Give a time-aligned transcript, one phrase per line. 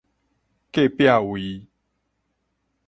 [0.71, 1.67] 隔壁位